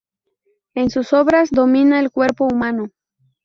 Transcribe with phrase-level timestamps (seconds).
[0.73, 2.87] En sus obras domina el cuerpo humano.